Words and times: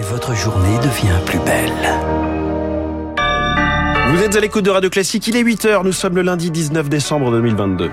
et 0.00 0.02
votre 0.02 0.34
journée 0.34 0.78
devient 0.78 1.18
plus 1.26 1.38
belle. 1.40 1.72
Vous 4.10 4.22
êtes 4.22 4.34
à 4.34 4.40
l'écoute 4.40 4.64
de 4.64 4.70
Radio 4.70 4.88
Classique, 4.88 5.26
il 5.26 5.36
est 5.36 5.42
8h, 5.42 5.84
nous 5.84 5.92
sommes 5.92 6.16
le 6.16 6.22
lundi 6.22 6.50
19 6.50 6.88
décembre 6.88 7.30
2022. 7.30 7.90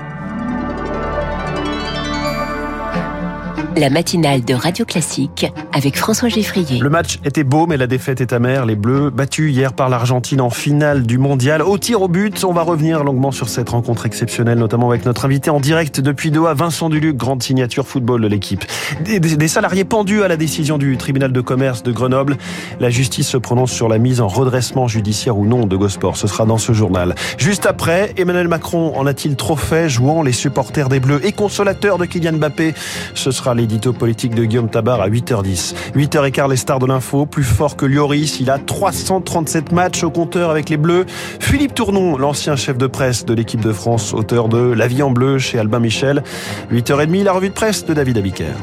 La 3.79 3.92
matinale 3.92 4.44
de 4.44 4.56
Radio 4.56 4.86
Classique 4.86 5.46
avec 5.71 5.97
François 5.97 6.29
Geffrier. 6.29 6.79
Le 6.79 6.90
match 6.90 7.20
était 7.24 7.44
beau, 7.44 7.68
mais 7.68 7.78
la 7.78 7.86
défaite 7.86 8.22
est 8.22 8.33
amère. 8.33 8.65
Les 8.65 8.76
Bleus, 8.76 9.12
battus 9.12 9.54
hier 9.54 9.74
par 9.74 9.88
l'Argentine 9.90 10.42
en 10.42 10.50
finale 10.50 11.04
du 11.04 11.19
mondial, 11.19 11.62
au 11.62 11.78
tir 11.78 12.01
au 12.01 12.08
but. 12.08 12.44
On 12.44 12.54
va 12.54 12.63
revenir 12.63 13.04
longuement 13.04 13.32
sur 13.32 13.50
cette 13.50 13.69
rencontre 13.69 14.08
exceptionnelle, 14.08 14.58
notamment 14.58 14.90
avec 14.90 15.05
notre 15.05 15.26
invité 15.26 15.51
en 15.51 15.60
direct 15.60 16.02
depuis 16.02 16.32
Doha, 16.32 16.55
Vincent 16.55 16.90
Duluc, 16.90 17.18
grande 17.18 17.44
signature 17.44 17.88
football 17.88 18.22
de 18.22 18.27
l'équipe. 18.27 18.66
Des, 19.05 19.48
salariés 19.48 19.84
pendus 19.84 20.23
à 20.23 20.28
la 20.28 20.38
décision 20.38 20.80
du 20.80 20.98
tribunal 20.98 21.32
de 21.32 21.41
commerce 21.41 21.84
de 21.84 21.91
Grenoble. 21.91 22.38
La 22.80 22.90
justice 22.90 23.28
se 23.28 23.38
prononce 23.38 23.72
sur 23.72 23.90
la 23.90 24.00
mise 24.00 24.22
en 24.22 24.28
redressement 24.28 24.88
judiciaire 24.88 25.38
ou 25.38 25.46
non 25.46 25.68
de 25.68 25.76
Gosport. 25.76 26.18
Ce 26.18 26.26
sera 26.26 26.46
dans 26.46 26.58
ce 26.58 26.73
journal. 26.73 27.14
Juste 27.38 27.68
après, 27.68 28.14
Emmanuel 28.18 28.48
Macron 28.48 28.98
en 28.98 29.05
a-t-il 29.05 29.36
trop 29.36 29.55
fait, 29.55 29.88
jouant 29.88 30.23
les 30.23 30.32
supporters 30.32 30.90
des 30.90 31.00
Bleus 31.00 31.23
et 31.23 31.32
consolateur 31.32 32.00
de 32.00 32.05
Kylian 32.05 32.34
Mbappé? 32.38 32.73
Ce 33.14 33.30
sera 33.30 33.54
l'édito 33.67 33.91
politique 33.91 34.34
de 34.34 34.45
Guillaume 34.45 34.70
Tabar 34.70 35.02
à 35.02 35.09
8h10. 35.09 35.76
8h15, 35.94 36.49
les 36.49 36.55
stars 36.55 36.80
de 36.80 36.85
l'info, 36.85 37.26
plus 37.26 37.44
fort 37.44 37.76
que 37.76 37.85
Lloris, 37.85 38.40
il 38.40 38.49
a 38.49 38.59
337 38.59 39.73
matchs 39.73 40.03
au 40.03 40.09
compteur 40.09 40.49
avec 40.49 40.70
les 40.70 40.77
Bleus. 40.77 41.05
Philippe 41.41 41.73
Tournon, 41.73 42.17
l'ancien 42.17 42.55
chef 42.55 42.77
de 42.77 42.88
presse 42.88 43.26
de 43.26 43.34
l'équipe 43.34 43.59
de 43.59 43.73
France, 43.73 44.13
auteur 44.13 44.48
de 44.48 44.57
La 44.57 44.88
vie 44.88 45.03
en 45.03 45.12
bleu 45.12 45.38
chez 45.38 45.59
Albin 45.59 45.80
Michel. 45.80 46.23
8h30, 46.71 47.23
la 47.23 47.34
revue 47.34 47.49
de 47.49 47.53
presse 47.53 47.85
de 47.85 47.93
David 47.93 48.17
Abiker. 48.17 48.53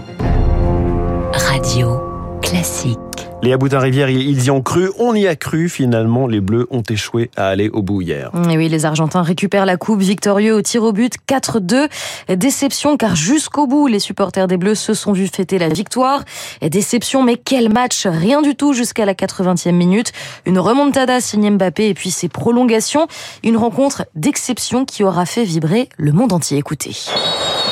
Radio 1.34 2.00
Classique. 2.40 3.13
Léa 3.44 3.58
Boutin-Rivière, 3.58 4.08
ils 4.08 4.42
y 4.42 4.50
ont 4.50 4.62
cru, 4.62 4.90
on 4.98 5.14
y 5.14 5.26
a 5.26 5.36
cru. 5.36 5.68
Finalement, 5.68 6.26
les 6.26 6.40
Bleus 6.40 6.66
ont 6.70 6.82
échoué 6.88 7.30
à 7.36 7.48
aller 7.48 7.68
au 7.68 7.82
bout 7.82 8.00
hier. 8.00 8.30
Et 8.48 8.56
oui, 8.56 8.70
les 8.70 8.86
Argentins 8.86 9.20
récupèrent 9.20 9.66
la 9.66 9.76
coupe 9.76 10.00
victorieux 10.00 10.54
au 10.54 10.62
tir 10.62 10.82
au 10.82 10.92
but 10.92 11.12
4-2. 11.28 11.90
Déception 12.36 12.96
car 12.96 13.16
jusqu'au 13.16 13.66
bout, 13.66 13.86
les 13.86 13.98
supporters 13.98 14.46
des 14.46 14.56
Bleus 14.56 14.76
se 14.76 14.94
sont 14.94 15.12
vus 15.12 15.28
fêter 15.28 15.58
la 15.58 15.68
victoire. 15.68 16.24
Et 16.62 16.70
déception, 16.70 17.22
mais 17.22 17.36
quel 17.36 17.70
match 17.70 18.06
Rien 18.06 18.40
du 18.40 18.56
tout 18.56 18.72
jusqu'à 18.72 19.04
la 19.04 19.12
80e 19.12 19.72
minute. 19.72 20.12
Une 20.46 20.58
remontada 20.58 21.20
signée 21.20 21.50
Mbappé 21.50 21.90
et 21.90 21.94
puis 21.94 22.10
ses 22.10 22.28
prolongations. 22.28 23.08
Une 23.42 23.58
rencontre 23.58 24.06
d'exception 24.14 24.86
qui 24.86 25.04
aura 25.04 25.26
fait 25.26 25.44
vibrer 25.44 25.90
le 25.98 26.12
monde 26.12 26.32
entier. 26.32 26.56
Écoutez. 26.56 26.96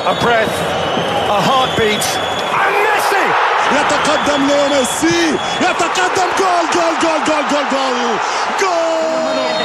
a 0.07 0.13
breath, 0.21 0.51
a 1.31 1.41
heartbeat! 1.41 2.42
يتقدم 3.72 4.48
ليو 4.48 4.68
ميسي 4.70 5.36
يتقدم 5.62 6.30
جول 6.40 6.66
جول 6.74 6.94
جول 7.02 7.24
جول 7.28 7.44
جول 7.52 7.66
جول 7.72 8.18
جول 8.60 9.08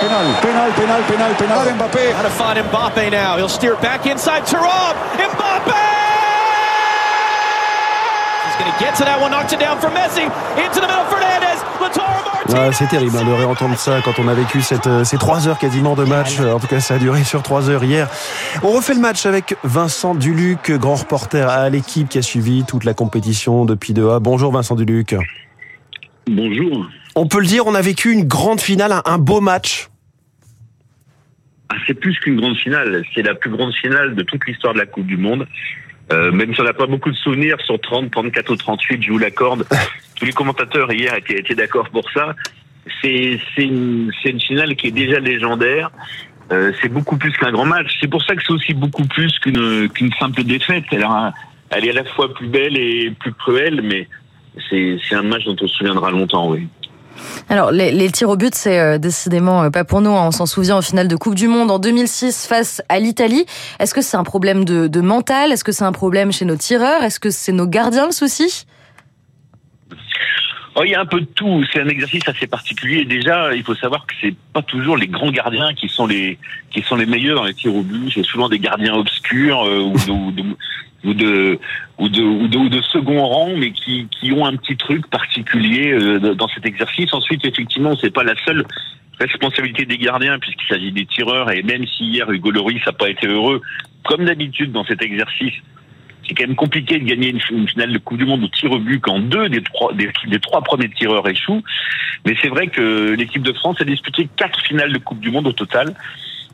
Penal, 0.02 0.26
penal, 0.42 0.70
penal, 0.78 1.02
penal, 1.08 1.34
penal. 1.40 1.64
Mbappé. 1.78 2.12
How 2.12 2.22
to 2.22 2.30
find 2.30 2.58
Mbappe 2.58 3.10
now. 3.10 3.36
He'll 3.36 3.48
steer 3.48 3.74
it 3.74 3.80
back 3.80 4.04
inside 4.06 4.42
Thuram. 4.44 4.94
Mbappe! 5.16 6.05
C'est 12.71 12.87
terrible 12.87 13.17
hein, 13.17 13.25
de 13.25 13.31
réentendre 13.31 13.77
ça 13.77 14.01
quand 14.03 14.19
on 14.19 14.27
a 14.27 14.33
vécu 14.33 14.61
cette, 14.61 14.87
euh, 14.87 15.03
ces 15.03 15.17
trois 15.17 15.47
heures 15.47 15.57
quasiment 15.57 15.95
de 15.95 16.03
match. 16.03 16.39
En 16.39 16.59
tout 16.59 16.67
cas, 16.67 16.79
ça 16.79 16.95
a 16.95 16.97
duré 16.99 17.23
sur 17.23 17.41
trois 17.41 17.69
heures 17.69 17.83
hier. 17.83 18.07
On 18.61 18.71
refait 18.71 18.93
le 18.93 18.99
match 18.99 19.25
avec 19.25 19.55
Vincent 19.63 20.13
Duluc, 20.15 20.71
grand 20.71 20.95
reporter 20.95 21.49
à 21.49 21.69
l'équipe 21.69 22.09
qui 22.09 22.17
a 22.17 22.21
suivi 22.21 22.63
toute 22.65 22.83
la 22.83 22.93
compétition 22.93 23.65
depuis 23.65 23.93
Doha. 23.93 24.19
Bonjour 24.19 24.51
Vincent 24.51 24.75
Duluc. 24.75 25.15
Bonjour. 26.27 26.87
On 27.15 27.27
peut 27.27 27.39
le 27.39 27.47
dire, 27.47 27.65
on 27.65 27.73
a 27.73 27.81
vécu 27.81 28.11
une 28.11 28.25
grande 28.25 28.61
finale, 28.61 28.91
un, 28.91 29.01
un 29.05 29.17
beau 29.17 29.41
match. 29.41 29.89
Ah, 31.69 31.75
c'est 31.87 31.95
plus 31.95 32.17
qu'une 32.19 32.39
grande 32.39 32.57
finale, 32.57 33.03
c'est 33.15 33.23
la 33.23 33.33
plus 33.33 33.49
grande 33.49 33.73
finale 33.73 34.13
de 34.15 34.23
toute 34.23 34.45
l'histoire 34.45 34.73
de 34.73 34.79
la 34.79 34.85
Coupe 34.85 35.07
du 35.07 35.17
Monde. 35.17 35.47
Euh, 36.11 36.31
même 36.31 36.53
si 36.53 36.61
on 36.61 36.63
n'a 36.63 36.73
pas 36.73 36.85
beaucoup 36.85 37.11
de 37.11 37.15
souvenirs 37.17 37.57
sur 37.65 37.79
30, 37.81 38.11
34 38.11 38.49
ou 38.51 38.55
38, 38.55 39.03
je 39.03 39.11
vous 39.11 39.17
l'accorde. 39.17 39.65
Tous 40.15 40.25
les 40.25 40.31
commentateurs 40.33 40.91
hier 40.93 41.13
étaient, 41.15 41.39
étaient 41.39 41.55
d'accord 41.55 41.89
pour 41.89 42.09
ça. 42.11 42.33
C'est 43.01 43.39
une, 43.57 44.11
une 44.25 44.39
finale 44.41 44.75
qui 44.75 44.87
est 44.87 44.91
déjà 44.91 45.19
légendaire. 45.19 45.91
Euh, 46.53 46.71
c'est 46.81 46.87
beaucoup 46.87 47.17
plus 47.17 47.33
qu'un 47.33 47.51
grand 47.51 47.65
match. 47.65 47.87
C'est 47.99 48.07
pour 48.09 48.23
ça 48.23 48.35
que 48.35 48.41
c'est 48.41 48.53
aussi 48.53 48.73
beaucoup 48.73 49.05
plus 49.05 49.37
qu'une 49.39 49.89
qu'une 49.89 50.13
simple 50.13 50.43
défaite. 50.43 50.85
Elle, 50.91 51.03
a- 51.03 51.33
elle 51.71 51.83
est 51.85 51.89
à 51.89 51.93
la 51.93 52.03
fois 52.05 52.33
plus 52.33 52.47
belle 52.47 52.77
et 52.77 53.11
plus 53.19 53.33
cruelle, 53.33 53.81
mais 53.83 54.07
c'est 54.69 54.97
c'est 55.07 55.15
un 55.15 55.23
match 55.23 55.43
dont 55.43 55.57
on 55.59 55.67
se 55.67 55.75
souviendra 55.75 56.09
longtemps, 56.09 56.49
oui. 56.49 56.67
Alors, 57.49 57.71
les, 57.71 58.11
tirs 58.11 58.29
au 58.29 58.35
but, 58.35 58.53
c'est 58.55 58.79
euh, 58.79 58.97
décidément 58.97 59.63
euh, 59.63 59.69
pas 59.69 59.83
pour 59.83 60.01
nous. 60.01 60.11
hein. 60.11 60.25
On 60.27 60.31
s'en 60.31 60.45
souvient 60.45 60.77
en 60.77 60.81
finale 60.81 61.07
de 61.07 61.15
Coupe 61.15 61.35
du 61.35 61.47
Monde 61.47 61.71
en 61.71 61.79
2006 61.79 62.45
face 62.47 62.81
à 62.89 62.99
l'Italie. 62.99 63.45
Est-ce 63.79 63.93
que 63.93 64.01
c'est 64.01 64.17
un 64.17 64.23
problème 64.23 64.65
de, 64.65 64.87
de 64.87 65.01
mental? 65.01 65.51
Est-ce 65.51 65.63
que 65.63 65.71
c'est 65.71 65.85
un 65.85 65.91
problème 65.91 66.31
chez 66.31 66.45
nos 66.45 66.55
tireurs? 66.55 67.03
Est-ce 67.03 67.19
que 67.19 67.29
c'est 67.29 67.51
nos 67.51 67.67
gardiens 67.67 68.05
le 68.05 68.11
souci? 68.11 68.65
Oh, 70.79 70.83
il 70.85 70.91
y 70.91 70.95
a 70.95 71.01
un 71.01 71.07
peu 71.07 71.19
de 71.21 71.25
tout. 71.25 71.65
C'est 71.73 71.81
un 71.81 71.87
exercice 71.87 72.21
assez 72.27 72.45
particulier. 72.45 73.03
Déjà, 73.03 73.55
il 73.55 73.63
faut 73.63 73.73
savoir 73.73 74.05
que 74.05 74.13
c'est 74.21 74.35
pas 74.53 74.61
toujours 74.61 74.95
les 74.95 75.07
grands 75.07 75.31
gardiens 75.31 75.73
qui 75.73 75.89
sont 75.89 76.05
les 76.05 76.37
qui 76.69 76.83
sont 76.83 76.95
les 76.95 77.07
meilleurs 77.07 77.37
dans 77.37 77.45
les 77.45 77.55
tirs 77.55 77.75
au 77.75 77.81
but. 77.81 78.11
C'est 78.13 78.23
souvent 78.23 78.47
des 78.47 78.59
gardiens 78.59 78.93
obscurs 78.93 79.63
euh, 79.63 79.79
ou, 79.79 80.31
de, 80.31 80.43
ou, 81.03 81.13
de, 81.15 81.59
ou 81.97 82.09
de 82.09 82.57
ou 82.57 82.69
de 82.69 82.81
second 82.83 83.25
rang, 83.25 83.55
mais 83.57 83.71
qui 83.71 84.07
qui 84.11 84.31
ont 84.31 84.45
un 84.45 84.55
petit 84.55 84.77
truc 84.77 85.07
particulier 85.07 85.93
euh, 85.93 86.35
dans 86.35 86.47
cet 86.47 86.67
exercice. 86.67 87.11
Ensuite, 87.11 87.43
effectivement, 87.43 87.95
c'est 87.99 88.13
pas 88.13 88.23
la 88.23 88.35
seule 88.45 88.63
responsabilité 89.19 89.85
des 89.85 89.97
gardiens 89.97 90.37
puisqu'il 90.37 90.67
s'agit 90.67 90.91
des 90.91 91.07
tireurs. 91.07 91.49
Et 91.49 91.63
même 91.63 91.87
si 91.87 92.03
hier 92.03 92.29
Hugo 92.29 92.51
Lloris 92.51 92.85
n'a 92.85 92.91
pas 92.93 93.09
été 93.09 93.25
heureux, 93.25 93.63
comme 94.03 94.25
d'habitude 94.25 94.71
dans 94.73 94.85
cet 94.85 95.01
exercice, 95.01 95.55
c'est 96.27 96.35
quand 96.35 96.47
même 96.47 96.55
compliqué 96.55 96.99
de 96.99 97.05
gagner 97.05 97.29
une, 97.29 97.67
finale 97.67 97.93
de 97.93 97.97
Coupe 97.97 98.17
du 98.17 98.25
Monde 98.25 98.43
au 98.43 98.47
tir 98.47 98.71
au 98.71 98.79
but 98.79 98.99
quand 98.99 99.19
deux 99.19 99.49
des 99.49 99.61
trois, 99.61 100.61
premiers 100.61 100.89
tireurs 100.89 101.27
échouent. 101.27 101.63
Mais 102.25 102.35
c'est 102.41 102.49
vrai 102.49 102.67
que 102.67 103.13
l'équipe 103.13 103.43
de 103.43 103.53
France 103.53 103.79
a 103.79 103.85
disputé 103.85 104.27
quatre 104.35 104.59
finales 104.61 104.91
de 104.91 104.97
Coupe 104.97 105.19
du 105.19 105.31
Monde 105.31 105.47
au 105.47 105.53
total. 105.53 105.95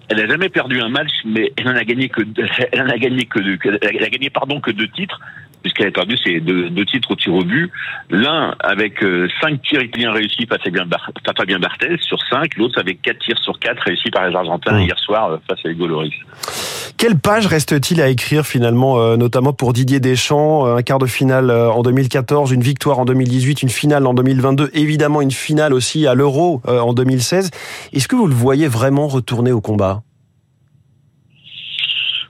Elle 0.10 0.18
n'a 0.18 0.28
jamais 0.28 0.50
perdu 0.50 0.82
un 0.82 0.90
match, 0.90 1.12
mais 1.26 1.52
elle 1.58 1.66
n'en 1.66 1.76
a 1.76 1.84
gagné 1.84 2.10
que 2.10 2.22
deux, 2.22 2.46
elle 2.72 2.82
en 2.82 2.90
a 2.90 2.98
gagné 2.98 3.26
que- 3.26 3.40
elle 3.40 4.04
a 4.04 4.10
gagné 4.10 4.30
pardon 4.30 4.60
que 4.60 4.72
deux 4.72 4.88
titres 4.90 5.20
puisqu'elle 5.64 5.88
a 5.88 5.92
perdu 5.92 6.16
ses 6.18 6.40
deux, 6.40 6.70
deux 6.70 6.86
titres 6.86 7.10
au 7.12 7.16
tir 7.16 7.34
au 7.34 7.44
but. 7.44 7.72
L'un 8.12 8.54
avec 8.60 9.02
euh, 9.04 9.28
cinq 9.42 9.62
tirs 9.64 9.82
italiens 9.82 10.12
réussis 10.12 10.46
à 10.52 10.58
Fabien 10.60 10.86
Bar- 10.86 11.12
par 11.26 11.34
Fabien 11.36 11.58
Barthez 11.60 11.98
sur 12.02 12.20
cinq, 12.30 12.56
l'autre 12.58 12.80
avec 12.80 13.02
quatre 13.02 13.20
tirs 13.20 13.40
sur 13.40 13.58
quatre 13.60 13.82
réussis 13.82 14.12
par 14.12 14.28
les 14.30 14.36
Argentins 14.36 14.74
Mmh. 14.78 14.82
hier 14.84 15.00
soir 15.00 15.32
euh, 15.32 15.38
face 15.48 15.60
à 15.66 15.70
Hugo 15.70 15.88
Lloris. 15.88 16.14
Quelle 16.98 17.18
page 17.18 17.48
reste-t-il 17.48 18.02
à 18.02 18.10
écrire 18.10 18.46
finalement, 18.46 19.00
euh, 19.00 19.18
notamment 19.18 19.52
pour 19.54 19.74
Didier 19.74 20.00
Deschamps 20.00 20.66
euh, 20.68 20.76
Un 20.78 20.82
quart 20.84 21.00
de 21.00 21.06
finale 21.06 21.50
euh, 21.50 21.70
en 21.72 21.82
2014, 21.82 22.52
une 22.52 22.62
victoire 22.62 23.00
en 23.00 23.06
2018, 23.06 23.64
une 23.64 23.70
finale 23.70 24.06
en 24.06 24.14
2022, 24.14 24.70
évidemment 24.74 25.22
une 25.22 25.32
finale 25.32 25.74
aussi 25.74 26.08
à 26.08 26.14
l'Euro 26.14 26.62
euh, 26.68 26.80
en 26.80 26.94
2016. 26.94 27.52
Est-ce 27.94 28.08
que 28.08 28.16
vous 28.16 28.28
le 28.28 28.34
voyez 28.36 28.68
vraiment 28.68 29.08
retourner 29.08 29.52
au 29.52 29.62
combat? 29.62 30.02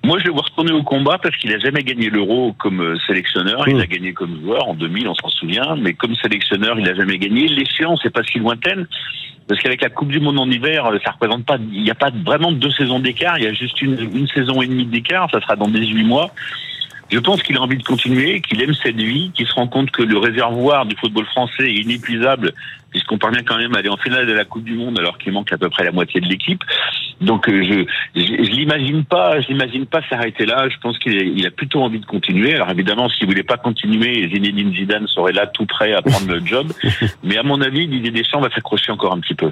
Moi, 0.06 0.20
je 0.20 0.26
le 0.26 0.32
vois 0.32 0.42
retourner 0.42 0.74
au 0.74 0.84
combat 0.84 1.18
parce 1.18 1.36
qu'il 1.38 1.54
a 1.54 1.60
jamais 1.60 1.82
gagné 1.84 2.10
l'Euro 2.10 2.54
comme 2.60 2.82
euh, 2.82 2.98
sélectionneur. 3.08 3.64
Il 3.68 3.78
Mm. 3.78 3.80
a 3.80 3.86
gagné 3.86 4.14
comme 4.14 4.40
joueur 4.42 4.68
en 4.68 4.74
2000, 4.74 5.08
on 5.08 5.16
s'en 5.16 5.30
souvient, 5.30 5.76
mais 5.78 5.94
comme 5.94 6.14
sélectionneur, 6.16 6.78
il 6.80 6.88
a 6.90 6.94
jamais 6.94 7.18
gagné. 7.18 7.48
L'échéance 7.48 8.04
n'est 8.04 8.12
pas 8.12 8.24
si 8.24 8.40
lointaine 8.40 8.86
parce 9.48 9.62
qu'avec 9.62 9.82
la 9.82 9.90
Coupe 9.90 10.10
du 10.10 10.20
Monde 10.20 10.40
en 10.40 10.50
hiver, 10.50 10.86
euh, 10.88 11.00
ça 11.06 11.12
représente 11.12 11.46
pas, 11.46 11.58
il 11.72 11.84
n'y 11.84 11.92
a 11.92 11.96
pas 11.96 12.12
vraiment 12.26 12.52
deux 12.52 12.72
saisons 12.72 13.00
d'écart. 13.00 13.38
Il 13.38 13.46
y 13.46 13.48
a 13.48 13.54
juste 13.54 13.82
une, 13.82 13.98
une 14.14 14.28
saison 14.28 14.62
et 14.62 14.68
demie 14.68 14.86
d'écart. 14.86 15.30
Ça 15.32 15.40
sera 15.42 15.56
dans 15.56 15.68
18 15.70 16.04
mois. 16.04 16.32
Je 17.10 17.20
pense 17.20 17.44
qu'il 17.44 17.56
a 17.58 17.62
envie 17.62 17.78
de 17.78 17.84
continuer, 17.84 18.42
qu'il 18.42 18.62
aime 18.62 18.74
cette 18.74 18.96
vie, 18.98 19.32
qu'il 19.34 19.46
se 19.46 19.54
rend 19.54 19.68
compte 19.68 19.92
que 19.92 20.02
le 20.02 20.18
réservoir 20.18 20.86
du 20.86 20.96
football 20.96 21.26
français 21.28 21.66
est 21.70 21.82
inépuisable, 21.82 22.54
puisqu'on 22.90 23.18
parvient 23.20 23.44
quand 23.44 23.58
même 23.58 23.76
à 23.76 23.80
aller 23.80 23.90
en 23.90 23.98
finale 23.98 24.26
de 24.26 24.34
la 24.34 24.46
Coupe 24.46 24.64
du 24.64 24.74
Monde 24.74 24.98
alors 25.00 25.18
qu'il 25.18 25.32
manque 25.32 25.52
à 25.54 25.58
peu 25.58 25.70
près 25.70 25.84
la 25.84 25.92
moitié 25.92 26.20
de 26.22 26.28
l'équipe. 26.28 26.64
Donc 27.24 27.48
euh, 27.50 27.64
je 27.64 27.86
je, 28.20 28.26
je 28.44 28.52
l'imagine 28.52 29.04
pas, 29.06 29.40
je 29.42 29.48
l'imagine 29.48 29.86
pas 29.86 30.02
s'arrêter 30.10 30.46
là. 30.46 30.68
Je 30.70 30.78
pense 30.82 30.98
qu'il 31.00 31.14
il 31.38 31.46
a 31.48 31.52
plutôt 31.52 31.82
envie 31.82 32.00
de 32.00 32.06
continuer. 32.06 32.54
Alors 32.56 32.70
évidemment, 32.70 33.10
s'il 33.10 33.28
voulait 33.28 33.44
pas 33.44 33.58
continuer, 33.58 34.30
Zinedine 34.34 34.74
Zidane 34.74 35.08
serait 35.08 35.32
là 35.32 35.48
tout 35.48 35.66
prêt 35.66 35.94
à 35.94 36.02
prendre 36.02 36.28
le 36.32 36.46
job. 36.46 36.72
Mais 37.24 37.38
à 37.38 37.44
mon 37.44 37.62
avis, 37.62 37.88
Didier 37.88 38.12
Deschamps 38.12 38.42
va 38.42 38.50
s'accrocher 38.50 38.92
encore 38.92 39.14
un 39.14 39.20
petit 39.20 39.36
peu. 39.36 39.52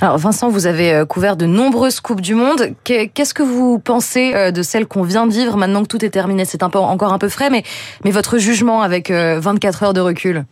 Alors 0.00 0.18
Vincent, 0.18 0.48
vous 0.48 0.66
avez 0.66 0.92
euh, 0.92 1.04
couvert 1.06 1.36
de 1.36 1.46
nombreuses 1.46 2.00
Coupes 2.00 2.20
du 2.20 2.34
Monde. 2.34 2.74
Qu'est- 2.84 3.08
Qu'est-ce 3.08 3.34
que 3.34 3.42
vous 3.42 3.78
pensez 3.78 4.34
euh, 4.34 4.50
de 4.50 4.62
celle 4.62 4.86
qu'on 4.86 5.02
vient 5.02 5.26
de 5.26 5.32
vivre 5.32 5.56
maintenant 5.56 5.82
que 5.82 5.88
tout 5.88 6.04
est 6.04 6.10
terminé? 6.10 6.44
C'est 6.44 6.62
un 6.62 6.70
peu, 6.70 6.78
encore 6.78 7.12
un 7.12 7.18
peu 7.18 7.28
frais, 7.28 7.50
mais, 7.50 7.62
mais 8.04 8.10
votre 8.10 8.38
jugement 8.38 8.82
avec 8.82 9.10
euh, 9.10 9.38
24 9.40 9.82
heures 9.84 9.94
de 9.94 10.00
recul? 10.00 10.44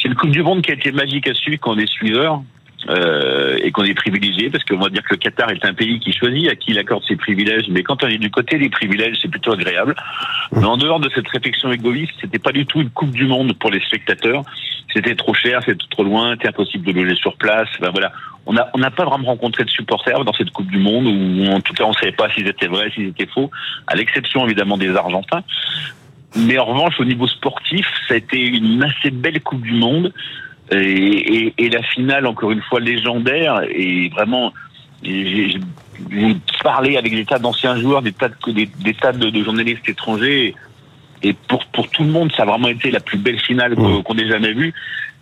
C'est 0.00 0.08
une 0.08 0.14
Coupe 0.14 0.30
du 0.30 0.42
Monde 0.42 0.62
qui 0.62 0.70
a 0.72 0.74
été 0.74 0.90
magique 0.90 1.28
à 1.28 1.34
suivre 1.34 1.58
quand 1.60 1.74
on 1.74 1.78
est 1.78 1.88
suiveur. 1.88 2.42
Euh, 2.88 3.58
et 3.62 3.70
qu'on 3.70 3.84
est 3.84 3.94
privilégié 3.94 4.50
parce 4.50 4.64
qu'on 4.64 4.78
va 4.78 4.88
dire 4.88 5.02
que 5.02 5.14
le 5.14 5.16
Qatar 5.18 5.50
est 5.50 5.64
un 5.64 5.74
pays 5.74 6.00
qui 6.00 6.12
choisit 6.12 6.48
à 6.48 6.56
qui 6.56 6.72
il 6.72 6.78
accorde 6.78 7.04
ses 7.04 7.16
privilèges, 7.16 7.68
mais 7.68 7.82
quand 7.82 8.02
on 8.02 8.08
est 8.08 8.18
du 8.18 8.30
côté 8.30 8.58
des 8.58 8.70
privilèges, 8.70 9.18
c'est 9.22 9.30
plutôt 9.30 9.52
agréable. 9.52 9.94
Mais 10.52 10.64
en 10.64 10.76
dehors 10.76 11.00
de 11.00 11.08
cette 11.14 11.28
réflexion 11.28 11.70
égoïste, 11.70 12.12
c'était 12.20 12.38
pas 12.38 12.52
du 12.52 12.66
tout 12.66 12.80
une 12.80 12.90
Coupe 12.90 13.12
du 13.12 13.26
Monde 13.26 13.52
pour 13.58 13.70
les 13.70 13.80
spectateurs. 13.80 14.44
C'était 14.92 15.14
trop 15.14 15.32
cher, 15.32 15.60
c'était 15.64 15.86
trop 15.90 16.04
loin, 16.04 16.32
c'était 16.32 16.48
impossible 16.48 16.84
de 16.86 16.92
loger 16.92 17.16
sur 17.16 17.36
place. 17.36 17.68
Ben 17.80 17.90
voilà, 17.90 18.12
on 18.46 18.52
n'a 18.52 18.68
on 18.74 18.78
n'a 18.78 18.90
pas 18.90 19.04
vraiment 19.04 19.28
rencontré 19.28 19.64
de 19.64 19.70
supporters 19.70 20.24
dans 20.24 20.32
cette 20.32 20.50
Coupe 20.50 20.70
du 20.70 20.78
Monde, 20.78 21.06
ou 21.06 21.46
en 21.52 21.60
tout 21.60 21.72
cas 21.72 21.84
on 21.84 21.92
savait 21.92 22.12
pas 22.12 22.28
s'ils 22.30 22.48
étaient 22.48 22.66
vrais, 22.66 22.90
s'ils 22.90 23.08
étaient 23.08 23.28
faux, 23.32 23.50
à 23.86 23.94
l'exception 23.94 24.44
évidemment 24.44 24.76
des 24.76 24.94
Argentins. 24.94 25.42
Mais 26.34 26.58
en 26.58 26.64
revanche, 26.64 26.98
au 26.98 27.04
niveau 27.04 27.28
sportif, 27.28 27.86
ça 28.08 28.14
a 28.14 28.16
été 28.16 28.38
une 28.38 28.82
assez 28.82 29.10
belle 29.10 29.40
Coupe 29.40 29.62
du 29.62 29.74
Monde. 29.74 30.12
Et, 30.70 30.76
et, 30.76 31.54
et 31.58 31.68
la 31.68 31.82
finale, 31.82 32.26
encore 32.26 32.52
une 32.52 32.62
fois, 32.62 32.80
légendaire. 32.80 33.62
Et 33.68 34.08
vraiment, 34.08 34.52
j'ai 35.02 35.60
parlé 36.62 36.96
avec 36.96 37.12
des 37.14 37.24
tas 37.24 37.38
d'anciens 37.38 37.76
joueurs, 37.78 38.02
des 38.02 38.12
tas 38.12 38.28
de, 38.28 38.52
des, 38.52 38.66
des 38.66 38.94
tas 38.94 39.12
de, 39.12 39.28
de 39.30 39.44
journalistes 39.44 39.88
étrangers. 39.88 40.54
Et 41.22 41.34
pour, 41.34 41.64
pour 41.66 41.88
tout 41.88 42.04
le 42.04 42.10
monde, 42.10 42.32
ça 42.36 42.42
a 42.44 42.46
vraiment 42.46 42.68
été 42.68 42.90
la 42.90 43.00
plus 43.00 43.18
belle 43.18 43.38
finale 43.38 43.74
qu'on 43.76 44.18
ait 44.18 44.28
jamais 44.28 44.52
vue. 44.52 44.72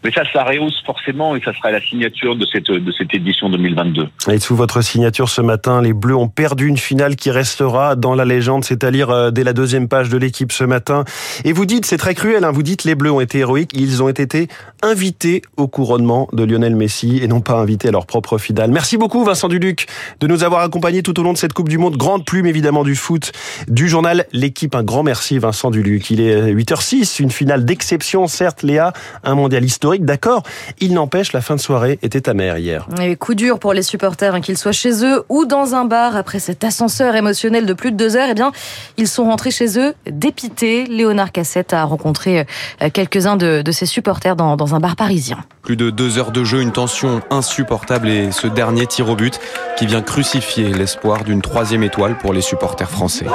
Mais 0.02 0.10
ça, 0.12 0.22
ça 0.32 0.44
rehausse 0.44 0.82
forcément 0.84 1.36
et 1.36 1.42
ça 1.42 1.52
sera 1.52 1.70
la 1.70 1.80
signature 1.80 2.34
de 2.34 2.46
cette, 2.46 2.70
de 2.70 2.92
cette 2.92 3.14
édition 3.14 3.50
2022. 3.50 4.08
Et 4.30 4.38
sous 4.38 4.56
votre 4.56 4.80
signature 4.82 5.28
ce 5.28 5.42
matin, 5.42 5.82
les 5.82 5.92
Bleus 5.92 6.16
ont 6.16 6.28
perdu 6.28 6.66
une 6.66 6.78
finale 6.78 7.16
qui 7.16 7.30
restera 7.30 7.96
dans 7.96 8.14
la 8.14 8.24
légende, 8.24 8.64
c'est 8.64 8.82
à 8.82 8.90
lire 8.90 9.10
euh, 9.10 9.30
dès 9.30 9.44
la 9.44 9.52
deuxième 9.52 9.88
page 9.88 10.08
de 10.08 10.16
l'équipe 10.16 10.52
ce 10.52 10.64
matin. 10.64 11.04
Et 11.44 11.52
vous 11.52 11.66
dites, 11.66 11.84
c'est 11.84 11.98
très 11.98 12.14
cruel, 12.14 12.44
hein, 12.44 12.50
vous 12.50 12.62
dites 12.62 12.84
les 12.84 12.94
Bleus 12.94 13.12
ont 13.12 13.20
été 13.20 13.38
héroïques, 13.38 13.72
ils 13.74 14.02
ont 14.02 14.08
été 14.08 14.48
invités 14.82 15.42
au 15.56 15.68
couronnement 15.68 16.28
de 16.32 16.44
Lionel 16.44 16.76
Messi 16.76 17.20
et 17.22 17.28
non 17.28 17.40
pas 17.40 17.54
invités 17.54 17.88
à 17.88 17.90
leur 17.90 18.06
propre 18.06 18.38
finale. 18.38 18.70
Merci 18.70 18.96
beaucoup 18.96 19.24
Vincent 19.24 19.48
Duluc 19.48 19.86
de 20.20 20.26
nous 20.26 20.44
avoir 20.44 20.62
accompagnés 20.62 21.02
tout 21.02 21.18
au 21.20 21.22
long 21.22 21.32
de 21.32 21.38
cette 21.38 21.52
Coupe 21.52 21.68
du 21.68 21.76
Monde. 21.76 21.96
Grande 21.96 22.24
plume 22.24 22.46
évidemment 22.46 22.84
du 22.84 22.94
foot, 22.94 23.32
du 23.68 23.88
journal 23.88 24.24
L'équipe. 24.32 24.74
Un 24.74 24.82
grand 24.82 25.02
merci 25.02 25.38
Vincent 25.38 25.70
Duluc. 25.70 26.10
Il 26.10 26.20
est 26.20 26.52
8h06, 26.54 27.20
une 27.20 27.30
finale 27.30 27.64
d'exception 27.64 28.26
certes 28.26 28.62
Léa, 28.62 28.92
un 29.24 29.34
mondial 29.34 29.64
historique 29.64 29.89
d'accord. 29.98 30.42
Il 30.78 30.94
n'empêche, 30.94 31.32
la 31.32 31.40
fin 31.40 31.56
de 31.56 31.60
soirée 31.60 31.98
était 32.02 32.28
amère 32.28 32.58
hier. 32.58 32.86
Et 33.00 33.16
coup 33.16 33.34
dur 33.34 33.58
pour 33.58 33.72
les 33.72 33.82
supporters, 33.82 34.34
hein, 34.34 34.40
qu'ils 34.40 34.58
soient 34.58 34.72
chez 34.72 35.04
eux 35.04 35.24
ou 35.28 35.44
dans 35.44 35.74
un 35.74 35.84
bar 35.84 36.16
après 36.16 36.38
cet 36.38 36.64
ascenseur 36.64 37.16
émotionnel 37.16 37.66
de 37.66 37.72
plus 37.74 37.92
de 37.92 37.96
deux 37.96 38.16
heures. 38.16 38.28
Eh 38.30 38.34
bien, 38.34 38.52
ils 38.96 39.08
sont 39.08 39.24
rentrés 39.24 39.50
chez 39.50 39.78
eux 39.78 39.94
dépités. 40.10 40.84
Léonard 40.84 41.32
Cassette 41.32 41.72
a 41.72 41.84
rencontré 41.84 42.46
euh, 42.82 42.90
quelques-uns 42.92 43.36
de, 43.36 43.62
de 43.62 43.72
ses 43.72 43.86
supporters 43.86 44.36
dans, 44.36 44.56
dans 44.56 44.74
un 44.74 44.80
bar 44.80 44.96
parisien. 44.96 45.38
Plus 45.62 45.76
de 45.76 45.90
deux 45.90 46.18
heures 46.18 46.32
de 46.32 46.44
jeu, 46.44 46.60
une 46.60 46.72
tension 46.72 47.20
insupportable 47.30 48.08
et 48.08 48.32
ce 48.32 48.46
dernier 48.46 48.86
tir 48.86 49.08
au 49.08 49.16
but 49.16 49.40
qui 49.76 49.86
vient 49.86 50.02
crucifier 50.02 50.72
l'espoir 50.72 51.24
d'une 51.24 51.42
troisième 51.42 51.82
étoile 51.82 52.16
pour 52.16 52.32
les 52.32 52.40
supporters 52.40 52.90
français. 52.90 53.26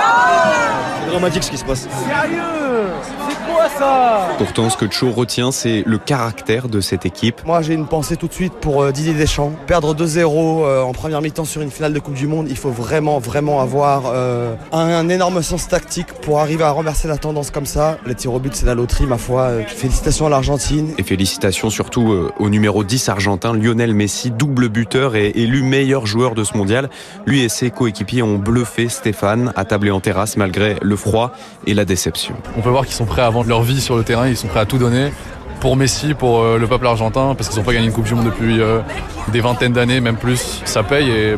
C'est 1.03 1.11
dramatique 1.11 1.43
ce 1.43 1.51
qui 1.51 1.57
se 1.57 1.65
passe. 1.65 1.87
Pourtant, 4.37 4.69
ce 4.69 4.77
que 4.77 4.89
Cho 4.91 5.11
retient, 5.11 5.51
c'est 5.51 5.83
le 5.85 5.97
caractère 5.97 6.69
de 6.69 6.81
cette 6.81 7.05
équipe. 7.05 7.41
Moi, 7.45 7.61
j'ai 7.61 7.73
une 7.73 7.87
pensée 7.87 8.15
tout 8.15 8.27
de 8.27 8.33
suite 8.33 8.53
pour 8.53 8.83
euh, 8.83 8.91
Didier 8.91 9.13
Deschamps. 9.13 9.51
Perdre 9.67 9.95
2-0 9.95 10.25
euh, 10.25 10.81
en 10.81 10.91
première 10.91 11.21
mi-temps 11.21 11.45
sur 11.45 11.61
une 11.61 11.71
finale 11.71 11.93
de 11.93 11.99
Coupe 11.99 12.13
du 12.15 12.27
Monde, 12.27 12.47
il 12.49 12.57
faut 12.57 12.69
vraiment, 12.69 13.19
vraiment 13.19 13.61
avoir 13.61 14.03
euh, 14.07 14.53
un, 14.71 14.79
un 14.79 15.09
énorme 15.09 15.41
sens 15.41 15.67
tactique 15.67 16.13
pour 16.21 16.39
arriver 16.39 16.63
à 16.63 16.71
renverser 16.71 17.07
la 17.07 17.17
tendance 17.17 17.51
comme 17.51 17.65
ça. 17.65 17.97
Les 18.05 18.15
tirs 18.15 18.33
au 18.33 18.39
but, 18.39 18.53
c'est 18.55 18.65
la 18.65 18.75
loterie, 18.75 19.05
ma 19.05 19.17
foi. 19.17 19.49
Félicitations 19.67 20.27
à 20.27 20.29
l'Argentine. 20.29 20.93
Et 20.97 21.03
félicitations 21.03 21.69
surtout 21.69 22.11
euh, 22.11 22.31
au 22.39 22.49
numéro 22.49 22.83
10 22.83 23.09
argentin, 23.09 23.53
Lionel 23.53 23.93
Messi, 23.93 24.31
double 24.31 24.69
buteur 24.69 25.15
et 25.15 25.29
élu 25.29 25.63
meilleur 25.63 26.05
joueur 26.05 26.35
de 26.35 26.43
ce 26.43 26.57
mondial. 26.57 26.89
Lui 27.25 27.41
et 27.41 27.49
ses 27.49 27.71
coéquipiers 27.71 28.21
ont 28.21 28.37
bluffé 28.37 28.89
Stéphane, 28.89 29.53
attablé 29.55 29.91
en 29.91 29.99
terrasse 29.99 30.37
malgré 30.37 30.77
le 30.81 30.95
froid 30.95 31.31
et 31.65 31.73
la 31.73 31.85
déception. 31.85 32.35
On 32.57 32.61
peut 32.61 32.69
voir 32.69 32.85
qu'ils 32.85 32.95
sont 32.95 33.05
prêts 33.05 33.21
à 33.21 33.29
vendre 33.29 33.49
leur 33.49 33.54
vie 33.61 33.81
sur 33.81 33.95
le 33.95 34.03
terrain, 34.03 34.27
ils 34.27 34.37
sont 34.37 34.47
prêts 34.47 34.59
à 34.59 34.65
tout 34.65 34.77
donner 34.77 35.11
pour 35.59 35.75
Messi, 35.75 36.13
pour 36.13 36.41
euh, 36.41 36.57
le 36.57 36.67
peuple 36.67 36.85
argentin, 36.85 37.33
parce 37.35 37.49
qu'ils 37.49 37.57
n'ont 37.59 37.65
pas 37.65 37.73
gagné 37.73 37.87
une 37.87 37.93
Coupe 37.93 38.05
du 38.05 38.13
Monde 38.13 38.25
depuis 38.25 38.61
euh, 38.61 38.79
des 39.29 39.41
vingtaines 39.41 39.73
d'années, 39.73 39.99
même 39.99 40.17
plus. 40.17 40.61
Ça 40.65 40.83
paye 40.83 41.09
et 41.09 41.35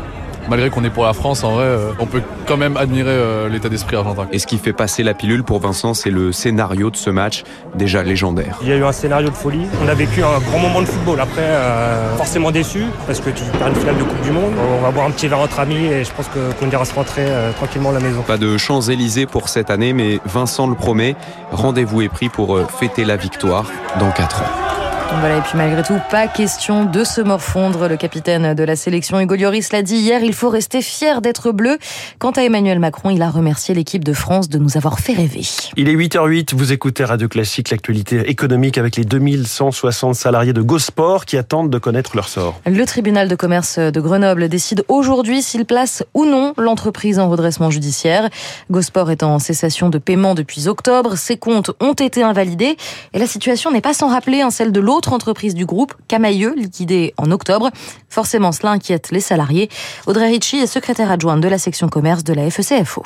malgré 0.49 0.69
qu'on 0.69 0.83
est 0.83 0.89
pour 0.89 1.03
la 1.05 1.13
France, 1.13 1.43
en 1.43 1.51
vrai, 1.53 1.63
euh, 1.65 1.91
on 1.99 2.05
peut 2.05 2.21
quand 2.45 2.57
même 2.57 2.77
admirer 2.77 3.09
euh, 3.11 3.49
l'état 3.49 3.69
d'esprit 3.69 3.95
argentin. 3.95 4.27
Et 4.31 4.39
ce 4.39 4.47
qui 4.47 4.57
fait 4.57 4.73
passer 4.73 5.03
la 5.03 5.13
pilule 5.13 5.43
pour 5.43 5.59
Vincent, 5.59 5.93
c'est 5.93 6.09
le 6.09 6.31
scénario 6.31 6.89
de 6.89 6.95
ce 6.97 7.09
match 7.09 7.43
déjà 7.75 8.03
légendaire. 8.03 8.57
Il 8.61 8.69
y 8.69 8.71
a 8.71 8.75
eu 8.75 8.83
un 8.83 8.91
scénario 8.91 9.29
de 9.29 9.35
folie. 9.35 9.67
On 9.83 9.87
a 9.87 9.93
vécu 9.93 10.23
un 10.23 10.39
grand 10.39 10.59
moment 10.59 10.81
de 10.81 10.85
football. 10.85 11.19
Après, 11.19 11.41
euh, 11.41 12.15
forcément 12.15 12.51
déçu 12.51 12.83
parce 13.05 13.19
que 13.19 13.29
tu 13.29 13.43
perds 13.57 13.67
une 13.67 13.75
finale 13.75 13.97
de 13.97 14.03
Coupe 14.03 14.21
du 14.21 14.31
Monde. 14.31 14.53
On 14.79 14.81
va 14.81 14.91
boire 14.91 15.07
un 15.07 15.11
petit 15.11 15.27
verre 15.27 15.39
entre 15.39 15.59
amis 15.59 15.85
et 15.85 16.03
je 16.03 16.11
pense 16.11 16.27
que- 16.27 16.51
qu'on 16.59 16.69
ira 16.69 16.85
se 16.85 16.93
rentrer 16.93 17.23
euh, 17.27 17.51
tranquillement 17.53 17.89
à 17.89 17.93
la 17.93 17.99
maison. 17.99 18.21
Pas 18.21 18.37
de 18.37 18.57
Champs-Élysées 18.57 19.25
pour 19.25 19.49
cette 19.49 19.69
année, 19.69 19.93
mais 19.93 20.19
Vincent 20.25 20.67
le 20.67 20.75
promet, 20.75 21.15
rendez-vous 21.51 22.01
est 22.01 22.09
pris 22.09 22.29
pour 22.29 22.59
fêter 22.79 23.05
la 23.05 23.17
victoire 23.17 23.65
dans 23.99 24.11
4 24.11 24.41
ans. 24.41 24.86
Voilà, 25.09 25.37
et 25.37 25.41
puis 25.41 25.53
malgré 25.55 25.81
tout, 25.83 25.99
pas 26.11 26.27
question 26.27 26.85
de 26.85 27.03
se 27.03 27.21
morfondre. 27.21 27.87
Le 27.87 27.97
capitaine 27.97 28.53
de 28.53 28.63
la 28.63 28.75
sélection, 28.75 29.19
Hugo 29.19 29.35
Lloris, 29.35 29.71
l'a 29.71 29.81
dit 29.81 29.95
hier, 29.95 30.21
il 30.21 30.33
faut 30.33 30.49
rester 30.49 30.81
fier 30.81 31.21
d'être 31.21 31.51
bleu. 31.51 31.77
Quant 32.19 32.31
à 32.31 32.43
Emmanuel 32.43 32.79
Macron, 32.79 33.09
il 33.09 33.21
a 33.21 33.29
remercié 33.29 33.73
l'équipe 33.73 34.03
de 34.03 34.13
France 34.13 34.49
de 34.49 34.59
nous 34.59 34.77
avoir 34.77 34.99
fait 34.99 35.13
rêver. 35.13 35.41
Il 35.75 35.89
est 35.89 35.95
8h08, 35.95 36.53
vous 36.53 36.71
écoutez 36.71 37.03
Radio 37.03 37.27
Classique, 37.27 37.69
l'actualité 37.71 38.29
économique 38.29 38.77
avec 38.77 38.95
les 38.95 39.05
2160 39.05 40.13
salariés 40.13 40.53
de 40.53 40.61
Gosport 40.61 41.25
qui 41.25 41.37
attendent 41.37 41.69
de 41.69 41.79
connaître 41.79 42.15
leur 42.15 42.27
sort. 42.27 42.59
Le 42.65 42.85
tribunal 42.85 43.27
de 43.27 43.35
commerce 43.35 43.79
de 43.79 43.99
Grenoble 44.01 44.49
décide 44.49 44.83
aujourd'hui 44.87 45.41
s'il 45.41 45.65
place 45.65 46.03
ou 46.13 46.25
non 46.25 46.53
l'entreprise 46.57 47.17
en 47.17 47.29
redressement 47.29 47.71
judiciaire. 47.71 48.29
Gosport 48.69 49.09
est 49.09 49.23
en 49.23 49.39
cessation 49.39 49.89
de 49.89 49.97
paiement 49.97 50.35
depuis 50.35 50.67
octobre. 50.67 51.15
Ses 51.15 51.37
comptes 51.37 51.71
ont 51.79 51.93
été 51.93 52.23
invalidés 52.23 52.77
et 53.13 53.19
la 53.19 53.27
situation 53.27 53.71
n'est 53.71 53.81
pas 53.81 53.93
sans 53.93 54.09
rappeler 54.09 54.41
hein, 54.41 54.51
celle 54.51 54.71
de 54.71 54.79
l'autre 54.79 54.96
entreprise 55.13 55.55
du 55.55 55.65
groupe, 55.65 55.93
Camailleux, 56.07 56.53
liquidée 56.55 57.13
en 57.17 57.31
octobre. 57.31 57.69
Forcément, 58.09 58.51
cela 58.51 58.71
inquiète 58.71 59.11
les 59.11 59.19
salariés. 59.19 59.69
Audrey 60.05 60.27
Ritchie 60.27 60.57
est 60.57 60.67
secrétaire 60.67 61.11
adjointe 61.11 61.41
de 61.41 61.47
la 61.47 61.57
section 61.57 61.89
commerce 61.89 62.23
de 62.23 62.33
la 62.33 62.49
FECFO. 62.49 63.03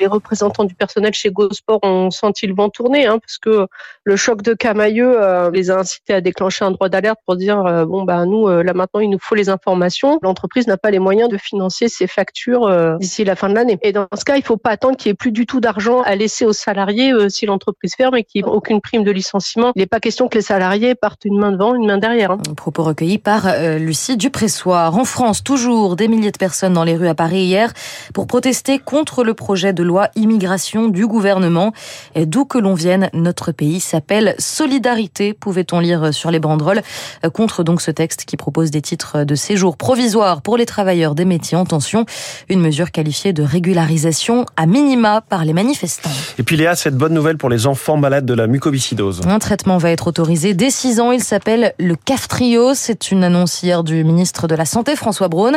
les 0.00 0.06
représentants 0.06 0.64
du 0.64 0.74
personnel 0.74 1.14
chez 1.14 1.30
GoSport 1.30 1.80
ont 1.82 2.10
senti 2.10 2.46
le 2.46 2.54
vent 2.54 2.68
tourner, 2.68 3.06
hein, 3.06 3.18
parce 3.18 3.38
que 3.38 3.68
le 4.04 4.16
choc 4.16 4.42
de 4.42 4.52
Camailleux 4.54 5.20
euh, 5.20 5.50
les 5.50 5.70
a 5.70 5.78
incités 5.78 6.14
à 6.14 6.20
déclencher 6.20 6.64
un 6.64 6.70
droit 6.70 6.88
d'alerte 6.88 7.18
pour 7.26 7.36
dire 7.36 7.64
euh, 7.64 7.84
bon 7.86 8.02
bah 8.04 8.24
nous 8.26 8.48
euh, 8.48 8.62
là 8.62 8.74
maintenant 8.74 9.00
il 9.00 9.08
nous 9.10 9.18
faut 9.20 9.34
les 9.34 9.48
informations. 9.48 10.18
L'entreprise 10.22 10.66
n'a 10.66 10.76
pas 10.76 10.90
les 10.90 10.98
moyens 10.98 11.28
de 11.30 11.38
financer 11.38 11.88
ses 11.88 12.06
factures 12.06 12.66
euh, 12.66 12.96
d'ici 12.98 13.24
la 13.24 13.34
fin 13.34 13.48
de 13.48 13.54
l'année. 13.54 13.78
Et 13.82 13.92
dans 13.92 14.06
ce 14.16 14.24
cas, 14.24 14.36
il 14.36 14.42
faut 14.42 14.56
pas 14.56 14.70
attendre 14.70 14.96
qu'il 14.96 15.08
y 15.08 15.12
ait 15.12 15.14
plus 15.14 15.32
du 15.32 15.46
tout 15.46 15.60
d'argent 15.60 16.02
à 16.02 16.14
laisser 16.16 16.44
aux 16.44 16.52
salariés 16.52 17.12
euh, 17.12 17.28
si 17.28 17.46
l'entreprise 17.46 17.94
ferme 17.94 18.16
et 18.16 18.24
qu'il 18.24 18.42
n'y 18.42 18.48
ait 18.48 18.52
aucune 18.52 18.80
prime 18.80 19.04
de 19.04 19.10
licenciement. 19.10 19.72
Il 19.74 19.80
n'est 19.80 19.86
pas 19.86 20.00
question 20.00 20.28
que 20.28 20.36
les 20.36 20.42
salariés 20.42 20.94
partent 20.94 21.24
une 21.24 21.38
main 21.38 21.52
devant, 21.52 21.74
une 21.74 21.86
main 21.86 21.98
derrière. 21.98 22.32
hein. 22.32 22.38
Propos 22.56 22.82
recueillis 22.82 23.18
par 23.18 23.46
euh, 23.46 23.78
Lucie 23.78 24.16
Dupressoir. 24.16 24.96
En 24.96 25.04
France, 25.04 25.42
toujours 25.42 25.96
des 25.96 26.08
milliers 26.08 26.30
de 26.32 26.38
personnes 26.38 26.74
dans 26.74 26.84
les 26.84 26.96
rues 26.96 27.08
à 27.08 27.14
Paris 27.14 27.40
hier 27.44 27.72
pour 28.12 28.26
protester 28.26 28.78
contre 28.78 29.24
le 29.24 29.34
projet 29.34 29.72
de 29.72 29.82
loi 29.82 30.08
immigration 30.14 30.88
du 30.88 31.06
gouvernement. 31.06 31.72
D'où 32.16 32.44
que 32.44 32.58
l'on 32.58 32.74
vienne, 32.74 33.08
notre 33.12 33.52
pays 33.52 33.80
s'appelle 33.94 34.34
Solidarité, 34.38 35.34
pouvait-on 35.34 35.78
lire 35.78 36.12
sur 36.12 36.32
les 36.32 36.40
banderoles, 36.40 36.82
euh, 37.24 37.30
contre 37.30 37.62
donc 37.62 37.80
ce 37.80 37.92
texte 37.92 38.24
qui 38.24 38.36
propose 38.36 38.72
des 38.72 38.82
titres 38.82 39.22
de 39.22 39.36
séjour 39.36 39.76
provisoires 39.76 40.42
pour 40.42 40.56
les 40.56 40.66
travailleurs 40.66 41.14
des 41.14 41.24
métiers 41.24 41.56
en 41.56 41.64
tension, 41.64 42.04
une 42.48 42.60
mesure 42.60 42.90
qualifiée 42.90 43.32
de 43.32 43.44
régularisation 43.44 44.46
à 44.56 44.66
minima 44.66 45.20
par 45.20 45.44
les 45.44 45.52
manifestants. 45.52 46.10
Et 46.40 46.42
puis 46.42 46.56
Léa, 46.56 46.74
cette 46.74 46.96
bonne 46.96 47.14
nouvelle 47.14 47.38
pour 47.38 47.48
les 47.48 47.68
enfants 47.68 47.96
malades 47.96 48.26
de 48.26 48.34
la 48.34 48.48
mucoviscidose. 48.48 49.20
Un 49.28 49.38
traitement 49.38 49.78
va 49.78 49.92
être 49.92 50.08
autorisé 50.08 50.54
dès 50.54 50.70
6 50.70 50.98
ans. 50.98 51.12
Il 51.12 51.22
s'appelle 51.22 51.72
le 51.78 51.94
Caftrio. 51.94 52.74
C'est 52.74 53.12
une 53.12 53.22
annonce 53.22 53.62
hier 53.62 53.84
du 53.84 54.02
ministre 54.02 54.48
de 54.48 54.56
la 54.56 54.64
Santé, 54.64 54.96
François 54.96 55.28
Braun. 55.28 55.52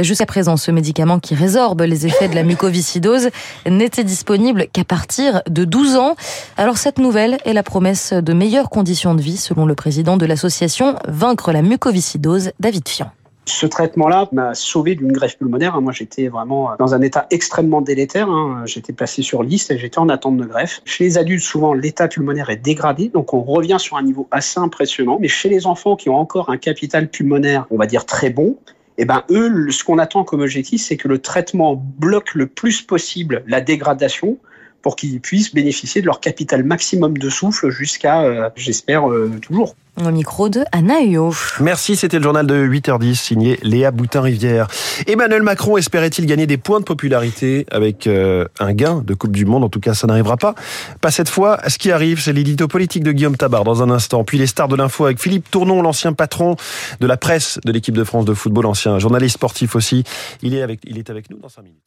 Jusqu'à 0.00 0.26
présent, 0.26 0.56
ce 0.56 0.72
médicament 0.72 1.20
qui 1.20 1.36
résorbe 1.36 1.82
les 1.82 2.04
effets 2.06 2.26
de 2.26 2.34
la 2.34 2.42
mucoviscidose 2.42 3.28
n'était 3.64 4.02
disponible 4.02 4.66
qu'à 4.72 4.84
partir 4.84 5.42
de 5.48 5.64
12 5.64 5.94
ans. 5.94 6.16
Alors 6.56 6.78
cette 6.78 6.98
nouvelle 6.98 7.38
est 7.44 7.52
la 7.52 7.62
promesse 7.76 8.14
de 8.14 8.32
meilleures 8.32 8.70
conditions 8.70 9.14
de 9.14 9.20
vie, 9.20 9.36
selon 9.36 9.66
le 9.66 9.74
président 9.74 10.16
de 10.16 10.24
l'association 10.24 10.94
Vaincre 11.06 11.52
la 11.52 11.60
mucoviscidose, 11.60 12.52
David 12.58 12.88
Fian. 12.88 13.10
Ce 13.44 13.66
traitement-là 13.66 14.30
m'a 14.32 14.54
sauvé 14.54 14.94
d'une 14.94 15.12
greffe 15.12 15.36
pulmonaire. 15.36 15.78
Moi, 15.82 15.92
j'étais 15.92 16.28
vraiment 16.28 16.70
dans 16.78 16.94
un 16.94 17.02
état 17.02 17.26
extrêmement 17.30 17.82
délétère. 17.82 18.30
hein. 18.30 18.62
J'étais 18.64 18.94
placé 18.94 19.20
sur 19.20 19.42
liste 19.42 19.70
et 19.72 19.76
j'étais 19.76 19.98
en 19.98 20.08
attente 20.08 20.38
de 20.38 20.46
greffe. 20.46 20.80
Chez 20.86 21.04
les 21.04 21.18
adultes, 21.18 21.42
souvent, 21.42 21.74
l'état 21.74 22.08
pulmonaire 22.08 22.48
est 22.48 22.56
dégradé, 22.56 23.10
donc 23.10 23.34
on 23.34 23.42
revient 23.42 23.76
sur 23.78 23.98
un 23.98 24.02
niveau 24.02 24.26
assez 24.30 24.58
impressionnant. 24.58 25.18
Mais 25.20 25.28
chez 25.28 25.50
les 25.50 25.66
enfants 25.66 25.96
qui 25.96 26.08
ont 26.08 26.16
encore 26.16 26.48
un 26.48 26.56
capital 26.56 27.10
pulmonaire, 27.10 27.66
on 27.70 27.76
va 27.76 27.84
dire 27.84 28.06
très 28.06 28.30
bon, 28.30 28.56
eh 28.96 29.04
ben 29.04 29.22
eux, 29.30 29.70
ce 29.70 29.84
qu'on 29.84 29.98
attend 29.98 30.24
comme 30.24 30.40
objectif, 30.40 30.80
c'est 30.80 30.96
que 30.96 31.08
le 31.08 31.18
traitement 31.18 31.74
bloque 31.98 32.34
le 32.34 32.46
plus 32.46 32.80
possible 32.80 33.44
la 33.46 33.60
dégradation 33.60 34.38
pour 34.86 34.94
qu'ils 34.94 35.20
puissent 35.20 35.52
bénéficier 35.52 36.00
de 36.00 36.06
leur 36.06 36.20
capital 36.20 36.62
maximum 36.62 37.18
de 37.18 37.28
souffle 37.28 37.70
jusqu'à, 37.70 38.22
euh, 38.22 38.50
j'espère, 38.54 39.10
euh, 39.10 39.32
toujours. 39.42 39.74
Au 40.00 40.12
micro 40.12 40.48
de 40.48 40.60
Anna 40.70 41.02
Huot. 41.02 41.34
Merci, 41.58 41.96
c'était 41.96 42.18
le 42.18 42.22
journal 42.22 42.46
de 42.46 42.54
8h10 42.54 43.16
signé 43.16 43.58
Léa 43.64 43.90
Boutin-Rivière. 43.90 44.68
Emmanuel 45.08 45.42
Macron 45.42 45.76
espérait-il 45.76 46.26
gagner 46.26 46.46
des 46.46 46.56
points 46.56 46.78
de 46.78 46.84
popularité 46.84 47.66
avec 47.72 48.06
euh, 48.06 48.44
un 48.60 48.72
gain 48.74 49.02
de 49.04 49.12
Coupe 49.14 49.32
du 49.32 49.44
Monde? 49.44 49.64
En 49.64 49.68
tout 49.68 49.80
cas, 49.80 49.94
ça 49.94 50.06
n'arrivera 50.06 50.36
pas. 50.36 50.54
Pas 51.00 51.10
cette 51.10 51.30
fois. 51.30 51.58
Ce 51.66 51.78
qui 51.78 51.90
arrive, 51.90 52.20
c'est 52.20 52.32
l'édito 52.32 52.68
politique 52.68 53.02
de 53.02 53.10
Guillaume 53.10 53.36
Tabar 53.36 53.64
dans 53.64 53.82
un 53.82 53.90
instant. 53.90 54.22
Puis 54.22 54.38
les 54.38 54.46
stars 54.46 54.68
de 54.68 54.76
l'info 54.76 55.06
avec 55.06 55.20
Philippe 55.20 55.50
Tournon, 55.50 55.82
l'ancien 55.82 56.12
patron 56.12 56.54
de 57.00 57.08
la 57.08 57.16
presse 57.16 57.58
de 57.64 57.72
l'équipe 57.72 57.96
de 57.96 58.04
France 58.04 58.24
de 58.24 58.34
football, 58.34 58.66
ancien 58.66 59.00
journaliste 59.00 59.34
sportif 59.34 59.74
aussi. 59.74 60.04
Il 60.42 60.54
est 60.54 60.62
avec, 60.62 60.78
il 60.84 60.96
est 60.96 61.10
avec 61.10 61.28
nous 61.28 61.38
dans 61.38 61.48
5 61.48 61.62
minutes. 61.62 61.86